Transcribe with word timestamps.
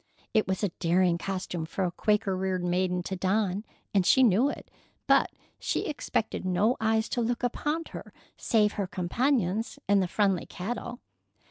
It 0.33 0.47
was 0.47 0.63
a 0.63 0.69
daring 0.79 1.19
costume 1.19 1.67
for 1.67 1.83
a 1.83 1.91
Quaker 1.91 2.35
reared 2.35 2.63
maiden 2.63 3.03
to 3.03 3.15
don, 3.15 3.63
and 3.93 4.03
she 4.03 4.23
knew 4.23 4.49
it, 4.49 4.71
but 5.05 5.29
she 5.59 5.85
expected 5.85 6.43
no 6.43 6.75
eyes 6.81 7.07
to 7.09 7.21
look 7.21 7.43
upon 7.43 7.83
her 7.91 8.11
save 8.35 8.71
her 8.71 8.87
companions 8.87 9.77
and 9.87 10.01
the 10.01 10.07
friendly 10.07 10.47
cattle. 10.47 11.01